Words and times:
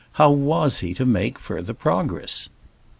How 0.13 0.31
was 0.31 0.79
he 0.79 0.95
to 0.95 1.05
make 1.05 1.37
further 1.37 1.75
progress? 1.75 2.49